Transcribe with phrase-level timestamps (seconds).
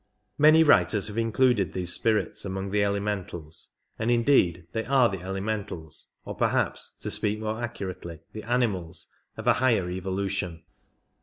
[0.39, 3.69] Many writers have included these spirits among the elementals,
[3.99, 9.09] and indeed they are the elementals (or per haps, to speak more accurately, the animals)
[9.37, 10.63] of a higher evolution.